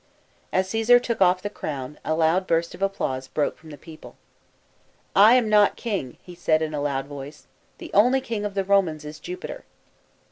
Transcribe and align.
As 0.51 0.71
Coesai* 0.71 0.97
took 0.99 1.21
off' 1.21 1.43
the 1.43 1.49
crown, 1.51 1.99
a 2.03 2.15
loud 2.15 2.47
burst 2.47 2.73
of 2.73 2.81
applause 2.81 3.27
broke 3.27 3.55
from 3.55 3.69
the 3.69 3.77
people." 3.77 4.15
I 5.15 5.35
am 5.35 5.47
not 5.47 5.75
king," 5.75 6.17
he 6.23 6.33
said 6.33 6.63
in 6.63 6.73
a 6.73 6.81
loud 6.81 7.05
voice;" 7.05 7.45
the 7.77 7.93
only 7.93 8.19
king 8.19 8.43
of 8.43 8.55
the 8.55 8.63
Romans 8.63 9.05
is 9.05 9.19
Jupiter." 9.19 9.63